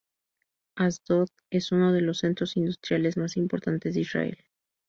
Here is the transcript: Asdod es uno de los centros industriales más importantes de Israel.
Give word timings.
Asdod 0.75 1.29
es 1.51 1.71
uno 1.71 1.93
de 1.93 2.01
los 2.01 2.17
centros 2.17 2.57
industriales 2.57 3.17
más 3.17 3.37
importantes 3.37 3.93
de 3.93 4.01
Israel. 4.01 4.37